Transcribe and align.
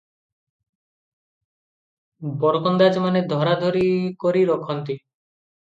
ବରକନ୍ଦାଜମାନେ 2.45 3.23
ଧରାଧରି 3.35 3.87
କରି 4.27 4.45
ରଖନ୍ତି। 4.55 4.99